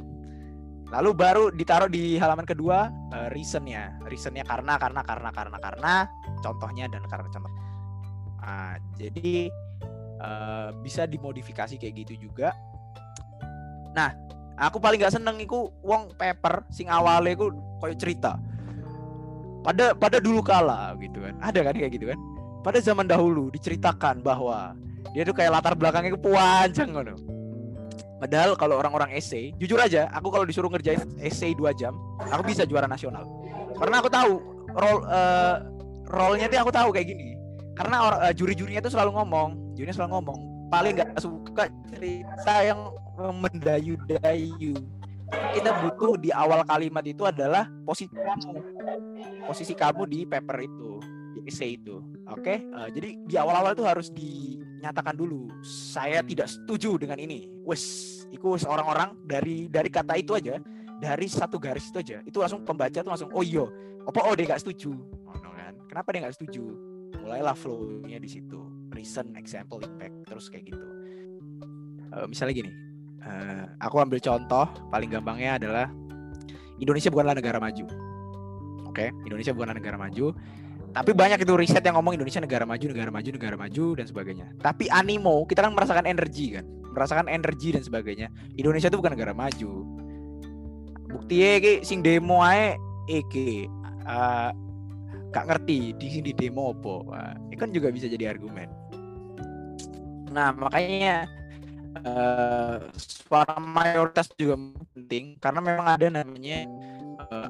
Lalu 0.92 1.10
baru 1.16 1.44
ditaruh 1.52 1.92
di 1.92 2.16
halaman 2.20 2.48
kedua 2.48 2.88
uh, 3.12 3.28
reasonnya 3.32 3.96
reasonnya 4.08 4.48
karena 4.48 4.80
karena 4.80 5.04
karena 5.04 5.30
karena 5.36 5.58
karena 5.60 5.94
contohnya 6.40 6.88
dan 6.88 7.04
karena 7.12 7.28
contoh. 7.28 7.54
Nah, 8.42 8.74
jadi 8.98 9.54
uh, 10.24 10.70
bisa 10.82 11.06
dimodifikasi 11.06 11.76
kayak 11.76 12.08
gitu 12.08 12.32
juga. 12.32 12.56
Nah 13.92 14.31
aku 14.62 14.78
paling 14.78 15.02
gak 15.02 15.18
seneng 15.18 15.42
iku 15.42 15.74
wong 15.82 16.14
paper 16.14 16.62
sing 16.70 16.86
awalnya 16.86 17.34
iku 17.34 17.50
koyo 17.82 17.98
cerita. 17.98 18.38
Pada 19.62 19.94
pada 19.94 20.18
dulu 20.22 20.42
kala 20.46 20.94
gitu 21.02 21.22
kan. 21.22 21.34
Ada 21.42 21.60
kan 21.66 21.74
kayak 21.74 21.92
gitu 21.98 22.06
kan? 22.14 22.20
Pada 22.62 22.78
zaman 22.78 23.10
dahulu 23.10 23.50
diceritakan 23.50 24.22
bahwa 24.22 24.78
dia 25.12 25.26
tuh 25.26 25.34
kayak 25.34 25.52
latar 25.58 25.74
belakangnya 25.74 26.14
panjang 26.16 26.94
kan 26.94 27.18
padahal 28.22 28.54
kalau 28.54 28.78
orang-orang 28.78 29.18
essay 29.18 29.50
jujur 29.58 29.82
aja 29.82 30.06
aku 30.14 30.30
kalau 30.30 30.46
disuruh 30.46 30.70
ngerjain 30.70 31.02
essay 31.18 31.58
dua 31.58 31.74
jam 31.74 31.98
aku 32.30 32.54
bisa 32.54 32.70
juara 32.70 32.86
nasional. 32.86 33.26
Karena 33.82 33.98
aku 33.98 34.10
tahu 34.14 34.32
role 34.78 35.02
uh, 35.10 35.56
role-nya 36.06 36.46
tuh 36.46 36.62
aku 36.62 36.72
tahu 36.72 36.90
kayak 36.94 37.10
gini. 37.10 37.34
Karena 37.74 38.30
uh, 38.30 38.34
juri-jurinya 38.36 38.86
tuh 38.86 38.94
selalu 38.94 39.18
ngomong 39.18 39.74
jurinya 39.74 39.96
selalu 39.98 40.22
ngomong 40.22 40.40
paling 40.72 41.04
gak 41.04 41.20
suka 41.20 41.68
cerita 41.92 42.56
yang 42.64 42.80
mendayu-dayu. 43.20 44.74
Kita 45.32 45.72
butuh 45.84 46.16
di 46.20 46.32
awal 46.32 46.64
kalimat 46.64 47.04
itu 47.04 47.28
adalah 47.28 47.68
posisi 47.84 48.16
kamu. 48.16 48.56
Posisi 49.44 49.74
kamu 49.76 50.08
di 50.08 50.24
paper 50.24 50.58
itu 50.64 50.92
di 51.36 51.40
essay 51.48 51.76
itu. 51.76 52.00
Oke? 52.32 52.40
Okay? 52.40 52.58
uh, 52.72 52.88
eh, 52.88 52.90
jadi 52.96 53.10
di 53.28 53.36
awal-awal 53.36 53.76
itu 53.76 53.84
harus 53.84 54.08
dinyatakan 54.12 55.16
dulu 55.16 55.52
saya 55.64 56.24
tidak 56.24 56.48
setuju 56.48 56.96
dengan 57.00 57.20
ini. 57.20 57.52
Wes 57.68 58.08
itu 58.32 58.48
orang-orang 58.64 59.16
dari 59.28 59.68
dari 59.68 59.92
kata 59.92 60.20
itu 60.20 60.36
aja 60.36 60.60
dari 61.00 61.28
satu 61.28 61.60
garis 61.60 61.92
itu 61.92 62.00
aja. 62.00 62.18
Itu 62.24 62.40
langsung 62.44 62.64
pembaca 62.64 63.00
tuh 63.00 63.12
langsung 63.12 63.32
oh 63.32 63.44
iya 63.44 63.68
apa 64.08 64.20
oh 64.24 64.36
dia 64.36 64.52
nggak 64.52 64.64
setuju. 64.64 64.96
Oh, 65.28 65.36
no, 65.40 65.52
kan? 65.56 65.76
Kenapa 65.88 66.08
dia 66.12 66.20
nggak 66.28 66.36
setuju? 66.40 66.64
Mulailah 67.24 67.56
flow-nya 67.56 68.20
di 68.20 68.28
situ 68.28 68.71
reason 68.92 69.34
example 69.40 69.80
impact 69.82 70.16
terus 70.28 70.52
kayak 70.52 70.72
gitu 70.72 70.86
uh, 72.14 72.28
misalnya 72.28 72.54
gini 72.54 72.72
uh, 73.24 73.66
aku 73.80 74.00
ambil 74.00 74.20
contoh 74.20 74.68
paling 74.92 75.10
gampangnya 75.10 75.58
adalah 75.58 75.88
Indonesia 76.82 77.14
bukanlah 77.14 77.38
negara 77.38 77.62
maju. 77.62 77.86
Oke, 78.90 79.08
okay? 79.08 79.10
Indonesia 79.24 79.54
bukanlah 79.54 79.78
negara 79.78 79.96
maju. 80.02 80.34
Tapi 80.92 81.12
banyak 81.16 81.40
itu 81.40 81.54
riset 81.56 81.86
yang 81.88 81.96
ngomong 81.96 82.20
Indonesia 82.20 82.44
negara 82.44 82.68
maju, 82.68 82.86
negara 82.92 83.12
maju, 83.14 83.30
negara 83.32 83.56
maju 83.56 83.86
dan 83.96 84.06
sebagainya. 84.10 84.48
Tapi 84.60 84.92
animo, 84.92 85.48
kita 85.48 85.64
kan 85.64 85.72
merasakan 85.72 86.04
energi 86.04 86.60
kan, 86.60 86.66
merasakan 86.92 87.32
energi 87.32 87.72
dan 87.72 87.86
sebagainya. 87.86 88.28
Indonesia 88.60 88.92
itu 88.92 89.00
bukan 89.00 89.16
negara 89.16 89.32
maju. 89.32 89.88
Bukti 91.08 91.38
ki 91.64 91.74
sing 91.88 92.04
demo 92.04 92.44
ae 92.44 92.76
iki 93.08 93.68
uh, 94.04 94.52
gak 95.32 95.48
ngerti 95.48 95.96
di 95.96 96.08
sini 96.12 96.36
demo 96.36 96.76
apa. 96.76 97.40
Ini 97.48 97.56
kan 97.56 97.72
juga 97.72 97.88
bisa 97.94 98.12
jadi 98.12 98.28
argumen. 98.28 98.68
Nah, 100.32 100.56
makanya 100.56 101.28
uh, 102.08 102.80
suara 102.96 103.60
mayoritas 103.60 104.32
juga 104.40 104.56
penting 104.96 105.36
karena 105.44 105.60
memang 105.60 105.88
ada 105.88 106.08
namanya 106.08 106.60
uh, 107.28 107.50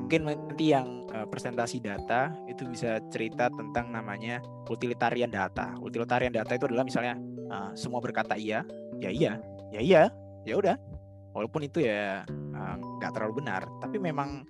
mungkin 0.00 0.32
nanti 0.32 0.72
yang 0.72 1.04
uh, 1.12 1.28
presentasi 1.28 1.84
data 1.84 2.32
itu 2.48 2.64
bisa 2.64 2.96
cerita 3.12 3.52
tentang 3.52 3.92
namanya 3.92 4.40
utilitarian 4.72 5.28
data. 5.28 5.76
Utilitarian 5.84 6.32
data 6.32 6.56
itu 6.56 6.64
adalah 6.64 6.84
misalnya 6.88 7.14
uh, 7.52 7.70
semua 7.76 8.00
berkata 8.00 8.34
iya, 8.34 8.64
ya 8.96 9.12
iya, 9.12 9.36
ya 9.70 9.80
iya, 9.84 10.02
ya 10.48 10.56
udah. 10.56 10.76
Walaupun 11.36 11.68
itu 11.68 11.84
ya 11.84 12.24
nggak 12.72 13.12
uh, 13.12 13.14
terlalu 13.14 13.44
benar, 13.44 13.68
tapi 13.84 14.00
memang 14.00 14.48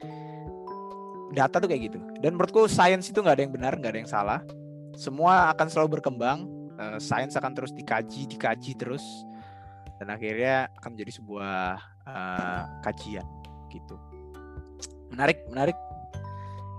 data 1.35 1.59
tuh 1.59 1.67
kayak 1.67 1.91
gitu. 1.91 1.99
Dan 2.23 2.39
menurutku 2.39 2.71
sains 2.71 3.11
itu 3.11 3.19
nggak 3.19 3.35
ada 3.35 3.43
yang 3.43 3.55
benar, 3.59 3.73
nggak 3.75 3.91
ada 3.91 4.01
yang 4.07 4.11
salah. 4.11 4.41
Semua 4.95 5.51
akan 5.51 5.67
selalu 5.67 5.99
berkembang 5.99 6.56
uh, 6.87 7.01
sains 7.03 7.35
akan 7.35 7.53
terus 7.53 7.75
dikaji 7.75 8.31
dikaji 8.31 8.79
terus 8.79 9.03
dan 9.99 10.13
akhirnya 10.13 10.69
akan 10.79 10.95
menjadi 10.95 11.13
sebuah 11.19 11.81
uh, 12.07 12.63
kajian 12.85 13.27
gitu. 13.73 13.97
Menarik 15.11 15.43
menarik. 15.51 15.77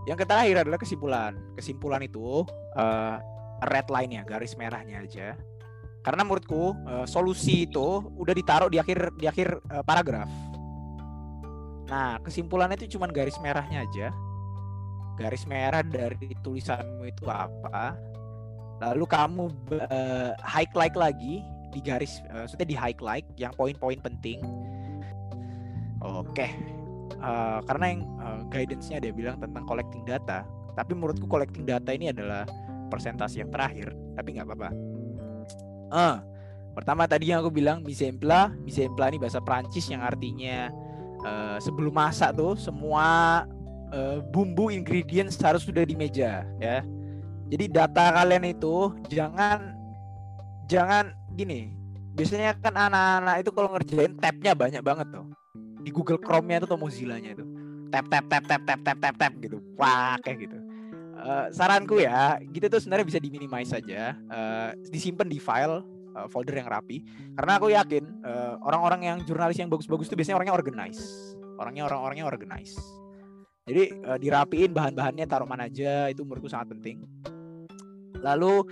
Yang 0.08 0.24
terakhir 0.24 0.64
adalah 0.64 0.80
kesimpulan. 0.80 1.34
Kesimpulan 1.60 2.00
itu 2.00 2.48
uh, 2.80 3.16
red 3.68 3.88
line 3.92 4.22
ya 4.22 4.24
garis 4.24 4.56
merahnya 4.56 5.04
aja. 5.04 5.36
Karena 6.06 6.24
menurutku 6.24 6.72
uh, 6.88 7.04
solusi 7.04 7.68
itu 7.68 8.00
udah 8.16 8.32
ditaruh 8.32 8.72
di 8.72 8.80
akhir 8.80 9.12
di 9.20 9.28
akhir 9.28 9.60
uh, 9.68 9.84
paragraf. 9.84 10.30
Nah 11.92 12.24
kesimpulannya 12.24 12.80
itu 12.80 12.96
cuma 12.96 13.12
garis 13.12 13.36
merahnya 13.44 13.84
aja. 13.84 14.08
Garis 15.18 15.44
merah 15.50 15.82
dari 15.82 16.32
tulisanmu 16.46 17.10
itu 17.10 17.26
apa 17.26 17.98
lalu 18.78 19.06
kamu 19.10 19.50
uh, 19.90 20.38
highlight 20.42 20.94
lagi 20.94 21.42
di 21.74 21.80
garis 21.82 22.22
uh, 22.32 22.46
maksudnya 22.46 22.68
di 22.68 22.78
highlight 22.78 23.28
yang 23.36 23.54
poin-poin 23.58 24.00
penting. 24.02 24.42
Oke. 25.98 26.46
Okay. 26.46 26.52
uh, 27.18 27.58
eh, 27.58 27.60
karena 27.66 27.86
yang 27.90 28.02
uh, 28.22 28.42
guidance-nya 28.54 29.02
dia 29.02 29.10
bilang 29.10 29.42
tentang 29.42 29.66
collecting 29.66 30.06
data 30.06 30.46
tapi 30.78 30.94
menurutku 30.94 31.26
collecting 31.26 31.66
data 31.66 31.90
ini 31.90 32.14
adalah 32.14 32.46
presentasi 32.94 33.42
yang 33.42 33.50
terakhir 33.50 33.90
tapi 34.14 34.38
nggak 34.38 34.46
apa-apa. 34.46 34.70
Uh, 35.90 36.18
pertama 36.78 37.10
tadi 37.10 37.34
yang 37.34 37.42
aku 37.42 37.50
bilang 37.50 37.82
mise 37.82 38.06
en 38.06 38.22
place 38.22 38.54
mise 38.62 38.86
en 38.86 38.94
place 38.94 39.18
ini 39.18 39.20
bahasa 39.22 39.42
Prancis 39.42 39.90
yang 39.90 40.06
artinya 40.06 40.70
uh, 41.26 41.58
sebelum 41.58 41.98
masak 41.98 42.38
tuh 42.38 42.54
semua 42.54 43.42
uh, 43.90 44.22
bumbu 44.30 44.70
ingredients 44.70 45.42
harus 45.42 45.66
sudah 45.66 45.82
di 45.82 45.98
meja 45.98 46.46
ya 46.62 46.86
jadi 47.48 47.66
data 47.72 48.12
kalian 48.12 48.44
itu 48.52 48.92
jangan 49.08 49.76
jangan 50.68 51.16
gini. 51.34 51.72
Biasanya 52.18 52.58
kan 52.60 52.74
anak-anak 52.74 53.36
itu 53.46 53.50
kalau 53.54 53.70
ngerjain 53.78 54.14
tabnya 54.18 54.58
banyak 54.58 54.82
banget 54.82 55.08
tuh. 55.14 55.26
Di 55.86 55.94
Google 55.94 56.20
Chrome-nya 56.20 56.60
itu 56.60 56.68
atau 56.68 56.80
Mozilla-nya 56.82 57.38
itu. 57.38 57.46
Tab 57.94 58.10
tab 58.12 58.26
tab 58.28 58.44
tab 58.44 58.62
tab 58.66 58.80
tab 58.84 58.98
tab 59.00 59.16
tab 59.16 59.34
gitu. 59.40 59.62
Kayak 60.26 60.38
gitu. 60.50 60.58
Uh, 61.18 61.48
saranku 61.50 61.98
ya, 61.98 62.38
gitu 62.54 62.70
tuh 62.70 62.78
sebenarnya 62.78 63.06
bisa 63.10 63.18
diminimize 63.18 63.74
saja, 63.74 64.14
uh, 64.30 64.70
disimpan 64.94 65.26
di 65.26 65.42
file 65.42 65.82
uh, 66.14 66.30
folder 66.30 66.62
yang 66.62 66.70
rapi. 66.70 67.02
Karena 67.34 67.58
aku 67.58 67.74
yakin 67.74 68.04
orang 68.22 68.62
orang-orang 68.62 69.02
yang 69.02 69.18
jurnalis 69.26 69.58
yang 69.58 69.70
bagus-bagus 69.70 70.10
itu 70.10 70.18
biasanya 70.18 70.38
orangnya 70.42 70.56
organize. 70.58 71.02
Orangnya 71.58 71.90
orang-orangnya 71.90 72.26
organize. 72.26 72.78
Jadi 73.68 73.98
uh, 74.06 74.18
dirapiin 74.18 74.72
bahan-bahannya 74.72 75.26
taruh 75.28 75.50
mana 75.50 75.68
aja 75.68 76.08
itu 76.08 76.22
menurutku 76.24 76.48
sangat 76.50 76.74
penting. 76.78 77.04
Lalu 78.22 78.66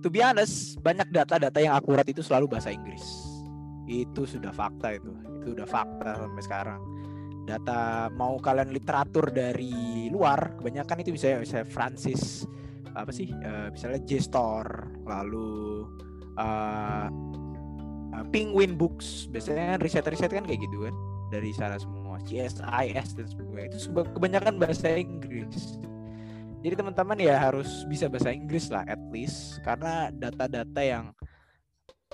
to 0.00 0.08
be 0.08 0.24
honest, 0.24 0.80
banyak 0.80 1.08
data-data 1.12 1.58
yang 1.60 1.76
akurat 1.76 2.04
itu 2.08 2.24
selalu 2.24 2.56
bahasa 2.56 2.72
Inggris. 2.72 3.04
Itu 3.84 4.24
sudah 4.24 4.52
fakta 4.52 4.96
itu. 4.96 5.12
Itu 5.40 5.56
sudah 5.56 5.68
fakta 5.68 6.16
sampai 6.16 6.42
sekarang. 6.44 6.80
Data 7.48 8.12
mau 8.14 8.38
kalian 8.38 8.70
literatur 8.70 9.32
dari 9.32 10.06
luar, 10.12 10.54
kebanyakan 10.60 11.02
itu 11.02 11.10
bisa 11.16 11.40
bisa 11.40 11.66
Francis 11.66 12.46
apa 12.94 13.10
sih? 13.10 13.30
Uh, 13.42 13.70
misalnya 13.70 14.00
JSTOR, 14.06 14.66
lalu 15.06 15.86
uh, 16.38 17.08
Penguin 18.30 18.78
Books. 18.78 19.26
Biasanya 19.30 19.78
riset-riset 19.82 20.30
kan 20.30 20.46
kayak 20.46 20.60
gitu 20.62 20.86
kan 20.86 20.94
dari 21.30 21.50
sana 21.54 21.78
semua. 21.78 22.18
CSIS 22.20 23.08
dan 23.16 23.26
sebagainya 23.26 23.72
itu 23.72 23.78
kebanyakan 23.94 24.54
bahasa 24.60 24.92
Inggris. 24.92 25.80
Jadi 26.60 26.74
teman-teman 26.76 27.16
ya 27.16 27.40
harus 27.40 27.88
bisa 27.88 28.04
bahasa 28.12 28.36
Inggris 28.36 28.68
lah 28.68 28.84
at 28.84 29.00
least 29.08 29.64
karena 29.64 30.12
data-data 30.12 30.80
yang 30.84 31.08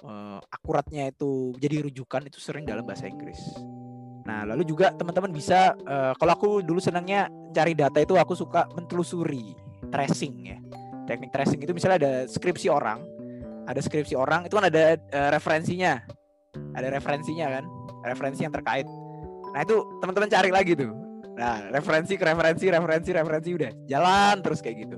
uh, 0.06 0.38
akuratnya 0.54 1.10
itu 1.10 1.50
jadi 1.58 1.82
rujukan 1.82 2.30
itu 2.30 2.38
sering 2.38 2.62
dalam 2.62 2.86
bahasa 2.86 3.10
Inggris. 3.10 3.38
Nah, 4.26 4.46
lalu 4.46 4.66
juga 4.66 4.94
teman-teman 4.94 5.30
bisa 5.34 5.74
uh, 5.86 6.14
kalau 6.18 6.32
aku 6.34 6.50
dulu 6.62 6.78
senangnya 6.78 7.30
cari 7.54 7.74
data 7.74 7.98
itu 8.02 8.14
aku 8.18 8.34
suka 8.38 8.66
mentelusuri, 8.74 9.54
tracing 9.90 10.34
ya. 10.46 10.58
Teknik 11.06 11.30
tracing 11.30 11.62
itu 11.62 11.70
misalnya 11.70 11.98
ada 12.02 12.12
skripsi 12.26 12.66
orang, 12.66 13.02
ada 13.70 13.78
skripsi 13.78 14.18
orang 14.18 14.46
itu 14.46 14.54
kan 14.58 14.66
ada 14.66 14.98
uh, 14.98 15.30
referensinya. 15.30 16.02
Ada 16.74 16.88
referensinya 16.88 17.46
kan, 17.50 17.64
referensi 18.02 18.42
yang 18.46 18.54
terkait. 18.54 18.86
Nah, 19.54 19.60
itu 19.62 19.76
teman-teman 20.02 20.30
cari 20.30 20.50
lagi 20.50 20.74
tuh 20.74 21.05
Nah, 21.36 21.68
referensi 21.68 22.16
ke 22.16 22.24
referensi, 22.24 22.64
referensi, 22.72 23.10
referensi 23.12 23.50
udah 23.52 23.70
jalan 23.84 24.40
terus 24.40 24.64
kayak 24.64 24.88
gitu. 24.88 24.96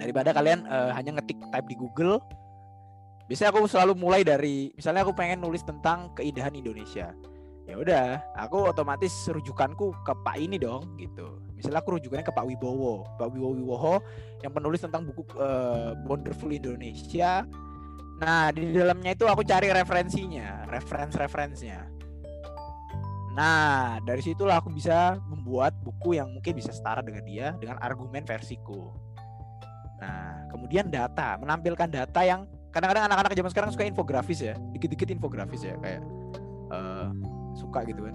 Daripada 0.00 0.32
kalian 0.32 0.64
uh, 0.64 0.96
hanya 0.96 1.20
ngetik 1.20 1.38
type 1.52 1.68
di 1.68 1.76
Google, 1.76 2.24
biasanya 3.28 3.52
aku 3.52 3.68
selalu 3.68 3.92
mulai 4.00 4.24
dari 4.24 4.72
misalnya 4.72 5.04
aku 5.04 5.12
pengen 5.12 5.44
nulis 5.44 5.60
tentang 5.60 6.08
keindahan 6.16 6.56
Indonesia. 6.56 7.12
Ya 7.64 7.80
udah, 7.80 8.20
aku 8.36 8.68
otomatis 8.68 9.12
rujukanku 9.28 9.92
ke 10.04 10.12
Pak 10.24 10.36
ini 10.36 10.60
dong 10.60 10.96
gitu. 11.00 11.40
Misalnya 11.56 11.80
aku 11.80 11.96
rujukannya 11.96 12.24
ke 12.24 12.32
Pak 12.32 12.44
Wibowo, 12.44 13.08
Pak 13.16 13.32
Wibowo 13.32 13.56
Wibowo 13.56 13.94
yang 14.44 14.52
penulis 14.52 14.84
tentang 14.84 15.08
buku 15.08 15.24
uh, 15.40 15.96
Wonderful 16.04 16.52
Indonesia. 16.52 17.44
Nah, 18.20 18.52
di 18.52 18.68
dalamnya 18.72 19.16
itu 19.16 19.24
aku 19.24 19.40
cari 19.48 19.72
referensinya, 19.72 20.68
referensi-referensinya 20.68 21.93
Nah, 23.34 23.98
dari 24.06 24.22
situlah 24.22 24.62
aku 24.62 24.70
bisa 24.70 25.18
membuat 25.26 25.74
buku 25.82 26.14
yang 26.14 26.30
mungkin 26.30 26.54
bisa 26.54 26.70
setara 26.70 27.02
dengan 27.02 27.26
dia 27.26 27.50
dengan 27.58 27.82
argumen 27.82 28.22
versiku. 28.22 28.94
Nah, 29.98 30.46
kemudian 30.54 30.86
data, 30.86 31.34
menampilkan 31.42 31.90
data 31.90 32.20
yang 32.22 32.46
kadang-kadang 32.70 33.10
anak-anak 33.10 33.34
zaman 33.34 33.50
sekarang 33.50 33.70
suka 33.74 33.84
infografis 33.90 34.38
ya, 34.38 34.54
dikit-dikit 34.70 35.10
infografis 35.10 35.66
ya 35.66 35.74
kayak 35.82 36.02
uh, 36.70 37.10
suka 37.58 37.82
gitu 37.90 38.06
kan. 38.06 38.14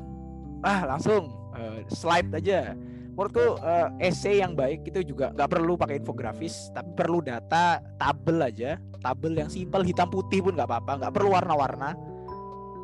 Ah, 0.63 0.87
langsung 0.87 1.35
uh, 1.51 1.83
slide 1.91 2.31
aja. 2.39 2.75
Menurutku 3.19 3.59
uh, 3.59 3.91
essay 3.99 4.39
yang 4.39 4.55
baik 4.55 4.87
itu 4.87 5.03
juga 5.03 5.35
nggak 5.35 5.51
perlu 5.51 5.75
pakai 5.75 5.99
infografis, 5.99 6.71
tapi 6.71 6.95
perlu 6.95 7.19
data 7.19 7.83
tabel 7.99 8.39
aja, 8.39 8.79
tabel 9.03 9.35
yang 9.35 9.51
simpel 9.51 9.83
hitam 9.83 10.07
putih 10.07 10.39
pun 10.39 10.55
nggak 10.55 10.71
apa-apa, 10.71 11.03
nggak 11.03 11.11
perlu 11.11 11.35
warna-warna 11.35 11.91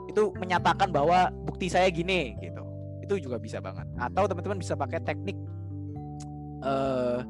itu 0.09 0.31
menyatakan 0.37 0.89
bahwa 0.93 1.33
bukti 1.45 1.67
saya 1.69 1.89
gini 1.89 2.37
gitu. 2.41 2.63
Itu 3.01 3.21
juga 3.21 3.37
bisa 3.37 3.61
banget. 3.61 3.85
Atau 3.97 4.25
teman-teman 4.25 4.57
bisa 4.61 4.73
pakai 4.73 5.01
teknik 5.01 5.37
uh, 6.65 7.21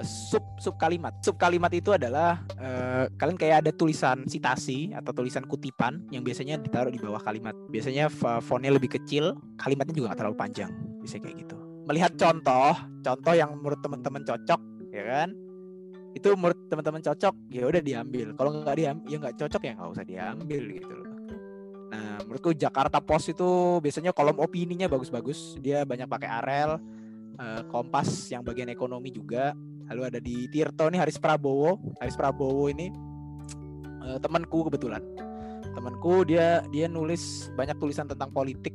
sub 0.00 0.40
sub 0.56 0.76
kalimat. 0.80 1.12
Sub 1.20 1.36
kalimat 1.36 1.68
itu 1.72 1.92
adalah 1.92 2.40
uh, 2.56 3.04
kalian 3.20 3.36
kayak 3.36 3.66
ada 3.66 3.70
tulisan 3.76 4.24
citasi 4.24 4.96
atau 4.96 5.12
tulisan 5.12 5.44
kutipan 5.44 6.00
yang 6.08 6.24
biasanya 6.24 6.56
ditaruh 6.56 6.92
di 6.92 7.00
bawah 7.00 7.20
kalimat. 7.20 7.52
Biasanya 7.68 8.08
fontnya 8.40 8.72
lebih 8.72 8.96
kecil 8.96 9.36
kalimatnya 9.60 9.92
juga 9.92 10.16
gak 10.16 10.20
terlalu 10.24 10.36
panjang. 10.40 10.72
Bisa 11.04 11.20
kayak 11.20 11.44
gitu. 11.44 11.56
Melihat 11.88 12.16
contoh 12.16 12.72
contoh 13.02 13.34
yang 13.36 13.52
menurut 13.58 13.80
teman-teman 13.84 14.22
cocok 14.24 14.60
ya 14.92 15.04
kan? 15.04 15.28
Itu 16.12 16.36
menurut 16.36 16.60
teman-teman 16.68 17.00
cocok 17.04 17.34
ya 17.52 17.68
udah 17.68 17.82
diambil. 17.84 18.32
Kalau 18.36 18.50
nggak 18.52 18.76
diambil 18.80 19.08
ya 19.08 19.16
nggak 19.20 19.36
cocok 19.36 19.62
ya 19.64 19.72
nggak 19.76 19.90
usah 19.92 20.06
diambil 20.08 20.62
gitu 20.72 20.92
loh 20.92 21.11
Nah, 21.92 22.24
menurutku 22.24 22.56
Jakarta 22.56 23.04
Post 23.04 23.36
itu 23.36 23.78
biasanya 23.84 24.16
kolom 24.16 24.40
opininya 24.40 24.88
bagus-bagus. 24.88 25.60
Dia 25.60 25.84
banyak 25.84 26.08
pakai 26.08 26.28
Arel, 26.40 26.80
uh, 27.36 27.62
Kompas 27.68 28.32
yang 28.32 28.40
bagian 28.40 28.72
ekonomi 28.72 29.12
juga. 29.12 29.52
Lalu 29.92 30.02
ada 30.08 30.16
di 30.16 30.48
Tirto 30.48 30.88
nih 30.88 31.04
Haris 31.04 31.20
Prabowo. 31.20 31.76
Haris 32.00 32.16
Prabowo 32.16 32.72
ini 32.72 32.88
uh, 34.08 34.16
temanku 34.16 34.72
kebetulan. 34.72 35.04
Temanku 35.76 36.24
dia 36.24 36.64
dia 36.72 36.88
nulis 36.88 37.52
banyak 37.60 37.76
tulisan 37.76 38.08
tentang 38.08 38.32
politik 38.32 38.72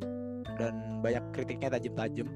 dan 0.61 1.01
banyak 1.01 1.25
kritiknya 1.33 1.73
tajam-tajam. 1.73 2.29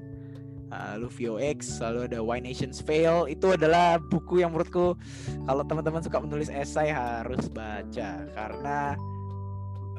Lalu 0.72 1.12
VOX, 1.12 1.84
lalu 1.84 2.08
ada 2.08 2.24
Why 2.24 2.40
Nations 2.40 2.80
Fail. 2.80 3.28
Itu 3.28 3.52
adalah 3.54 4.00
buku 4.00 4.40
yang 4.40 4.56
menurutku 4.56 4.96
kalau 5.44 5.62
teman-teman 5.68 6.00
suka 6.00 6.16
menulis 6.16 6.48
esai 6.48 6.88
harus 6.88 7.44
baca 7.52 8.24
karena 8.32 8.96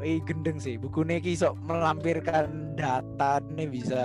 eh 0.04 0.20
gendeng 0.22 0.60
sih. 0.60 0.76
Buku 0.76 1.08
Neki 1.08 1.34
sok 1.40 1.58
melampirkan 1.64 2.76
data 2.76 3.40
nih 3.56 3.68
bisa 3.72 4.02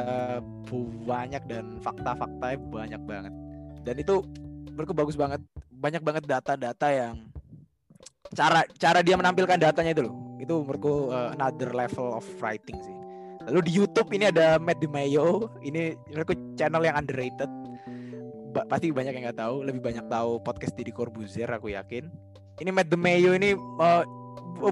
banyak 1.05 1.43
dan 1.51 1.83
fakta-fakta 1.83 2.57
banyak 2.71 3.03
banget. 3.05 3.35
Dan 3.83 3.99
itu 4.01 4.23
menurutku 4.73 4.95
bagus 4.95 5.17
banget. 5.19 5.43
Banyak 5.79 6.03
banget 6.03 6.25
data-data 6.27 6.87
yang 6.91 7.15
cara 8.35 8.63
cara 8.77 9.01
dia 9.03 9.19
menampilkan 9.19 9.59
datanya 9.59 9.93
itu 9.93 10.03
loh. 10.07 10.15
Itu 10.39 10.63
menurutku 10.63 11.11
uh, 11.11 11.35
another 11.35 11.75
level 11.75 12.15
of 12.15 12.25
writing 12.39 12.79
sih. 12.83 12.97
Lalu 13.49 13.61
di 13.65 13.73
YouTube 13.81 14.13
ini 14.13 14.29
ada 14.29 14.61
Matt 14.61 14.79
DeMayo. 14.79 15.49
Ini 15.65 15.97
menurutku 16.13 16.35
channel 16.55 16.85
yang 16.85 16.97
underrated. 17.01 17.51
Ba 18.55 18.65
pasti 18.69 18.93
banyak 18.93 19.13
yang 19.17 19.25
nggak 19.29 19.41
tahu. 19.41 19.65
Lebih 19.65 19.81
banyak 19.81 20.07
tahu 20.07 20.41
podcast 20.45 20.77
Didi 20.77 20.93
Corbuzier 20.93 21.49
aku 21.49 21.73
yakin. 21.73 22.07
Ini 22.59 22.71
Matt 22.75 22.91
DeMayo 22.91 23.39
ini 23.39 23.55
uh, 23.55 24.03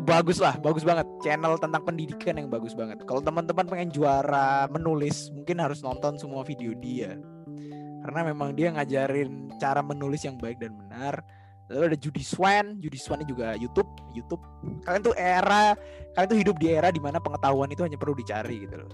bagus 0.02 0.42
lah, 0.42 0.58
bagus 0.58 0.82
banget. 0.82 1.06
Channel 1.22 1.56
tentang 1.56 1.82
pendidikan 1.86 2.34
yang 2.36 2.48
bagus 2.50 2.74
banget. 2.74 3.00
Kalau 3.06 3.22
teman-teman 3.22 3.66
pengen 3.66 3.88
juara 3.94 4.66
menulis, 4.68 5.30
mungkin 5.32 5.62
harus 5.62 5.80
nonton 5.80 6.18
semua 6.18 6.42
video 6.42 6.74
dia. 6.76 7.14
Karena 8.06 8.20
memang 8.30 8.54
dia 8.54 8.70
ngajarin 8.70 9.50
cara 9.58 9.82
menulis 9.82 10.22
yang 10.22 10.38
baik 10.38 10.62
dan 10.62 10.74
benar. 10.74 11.22
Lalu 11.66 11.94
ada 11.94 11.98
Judy 11.98 12.22
Swan, 12.22 12.78
Judy 12.78 12.98
Swan 12.98 13.26
juga 13.26 13.58
YouTube, 13.58 13.90
YouTube. 14.14 14.38
Kalian 14.86 15.02
tuh 15.02 15.14
era, 15.18 15.74
kalian 16.14 16.28
tuh 16.30 16.38
hidup 16.38 16.56
di 16.62 16.66
era 16.70 16.94
di 16.94 17.02
mana 17.02 17.18
pengetahuan 17.18 17.66
itu 17.66 17.82
hanya 17.82 17.98
perlu 17.98 18.14
dicari 18.14 18.62
gitu 18.62 18.86
loh. 18.86 18.90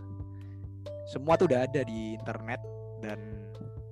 Semua 1.12 1.36
tuh 1.36 1.52
udah 1.52 1.68
ada 1.68 1.84
di 1.84 2.16
internet 2.16 2.60
dan 3.04 3.20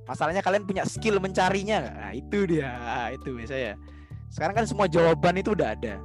masalahnya 0.08 0.40
kalian 0.40 0.64
punya 0.64 0.88
skill 0.88 1.20
mencarinya. 1.20 1.84
Nah 1.92 2.12
itu 2.16 2.48
dia, 2.48 2.72
itu 3.12 3.36
biasanya. 3.36 3.76
Sekarang 4.32 4.64
kan 4.64 4.64
semua 4.64 4.88
jawaban 4.88 5.36
itu 5.36 5.52
udah 5.52 5.76
ada 5.76 6.00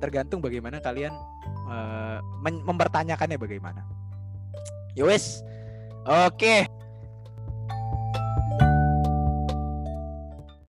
tergantung 0.00 0.40
bagaimana 0.40 0.80
kalian 0.80 1.12
uh, 1.68 2.18
mempertanyakannya 2.42 3.36
bagaimana. 3.36 3.84
Yowes, 4.96 5.44
oke. 6.08 6.34
Okay. 6.40 6.79